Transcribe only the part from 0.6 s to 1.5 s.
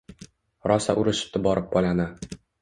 Rosa urishibdi